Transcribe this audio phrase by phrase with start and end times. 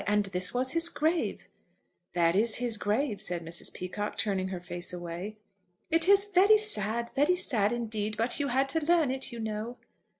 [0.07, 1.47] And this was his grave?"
[2.13, 3.71] "That is his grave," said Mrs.
[3.71, 5.37] Peacocke, turning her face away.
[5.91, 9.77] "It is very sad; very sad indeed; but you had to learn it, you know."